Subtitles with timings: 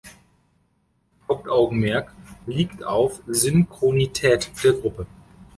[1.29, 2.11] Hauptaugenmerk
[2.47, 5.05] liegt auf Synchronität der Gruppe.